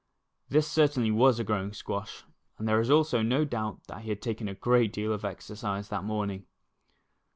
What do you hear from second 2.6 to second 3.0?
there is